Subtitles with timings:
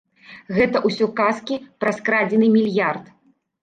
[0.57, 3.17] Гэта ўсё казкі пра скрадзены мільярд!